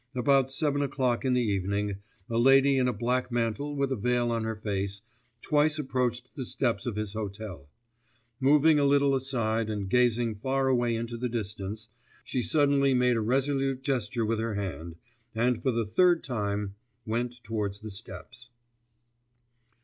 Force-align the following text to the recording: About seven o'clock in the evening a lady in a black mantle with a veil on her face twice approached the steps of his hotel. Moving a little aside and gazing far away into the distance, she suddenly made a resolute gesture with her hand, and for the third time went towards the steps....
About 0.15 0.51
seven 0.51 0.81
o'clock 0.81 1.23
in 1.23 1.35
the 1.35 1.43
evening 1.43 1.97
a 2.27 2.39
lady 2.39 2.79
in 2.79 2.87
a 2.87 2.91
black 2.91 3.31
mantle 3.31 3.75
with 3.75 3.91
a 3.91 3.95
veil 3.95 4.31
on 4.31 4.45
her 4.45 4.55
face 4.55 5.01
twice 5.43 5.77
approached 5.77 6.31
the 6.33 6.43
steps 6.43 6.87
of 6.87 6.95
his 6.95 7.13
hotel. 7.13 7.69
Moving 8.39 8.79
a 8.79 8.83
little 8.83 9.13
aside 9.13 9.69
and 9.69 9.87
gazing 9.87 10.39
far 10.41 10.67
away 10.67 10.95
into 10.95 11.17
the 11.17 11.29
distance, 11.29 11.89
she 12.23 12.41
suddenly 12.41 12.95
made 12.95 13.15
a 13.15 13.21
resolute 13.21 13.83
gesture 13.83 14.25
with 14.25 14.39
her 14.39 14.55
hand, 14.55 14.95
and 15.35 15.61
for 15.61 15.69
the 15.69 15.85
third 15.85 16.23
time 16.23 16.73
went 17.05 17.35
towards 17.43 17.79
the 17.81 17.91
steps.... 17.91 18.49